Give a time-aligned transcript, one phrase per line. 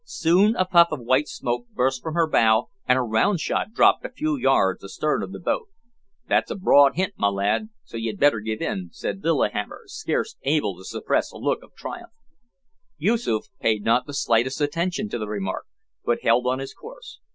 [0.03, 4.03] Soon a puff of white smoke burst from her bow, and a round shot dropped
[4.03, 5.67] a few yards astern of the boat.
[6.27, 10.75] "That's a broad hint, my lad, so you'd better give in," said Lillihammer, scarce able
[10.77, 12.09] to suppress a look of triumph.
[12.97, 15.67] Yoosoof paid not the slightest attention to the remark,
[16.03, 17.19] but held on his course.